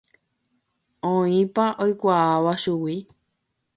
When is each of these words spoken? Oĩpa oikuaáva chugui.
Oĩpa 1.11 1.65
oikuaáva 1.85 2.53
chugui. 2.65 2.97